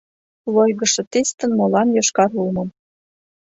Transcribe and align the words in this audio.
Лойгышо 0.53 1.01
тистын 1.11 1.51
молан 1.59 1.87
йошкар 1.97 2.29
улмым 2.39 2.69